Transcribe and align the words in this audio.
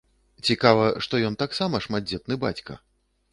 Цікава, 0.53 0.87
што 1.07 1.19
ён 1.27 1.37
таксама 1.43 1.83
шматдзетны 1.87 2.39
бацька. 2.47 2.81